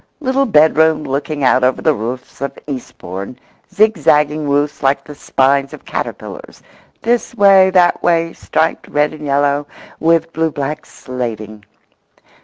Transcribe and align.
little 0.19 0.47
bedroom 0.47 1.03
looking 1.03 1.43
out 1.43 1.63
over 1.63 1.79
the 1.79 1.93
roofs 1.93 2.41
of 2.41 2.57
Eastbourne—zigzagging 2.65 4.49
roofs 4.49 4.81
like 4.81 5.03
the 5.03 5.13
spines 5.13 5.73
of 5.73 5.85
caterpillars, 5.85 6.63
this 7.03 7.35
way, 7.35 7.69
that 7.69 8.01
way, 8.01 8.33
striped 8.33 8.87
red 8.87 9.13
and 9.13 9.23
yellow, 9.27 9.67
with 9.99 10.33
blue 10.33 10.49
black 10.49 10.87
slating]. 10.87 11.63